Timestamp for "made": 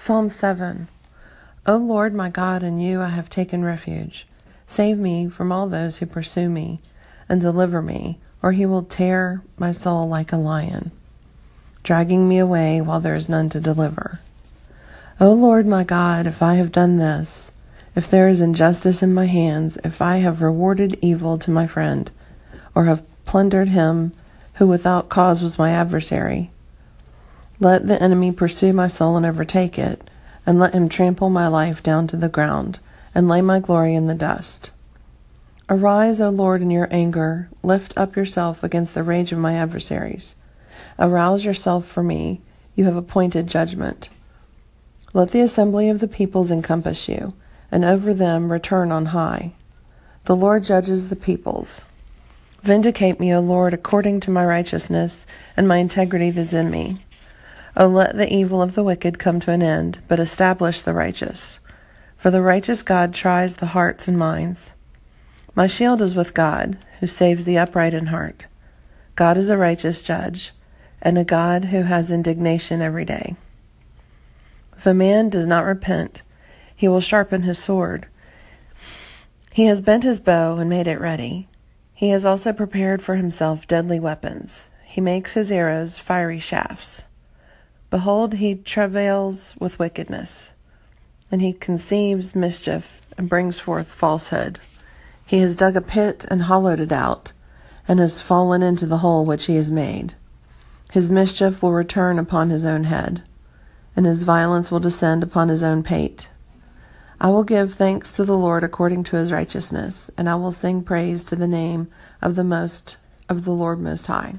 80.68-80.88, 99.70-100.14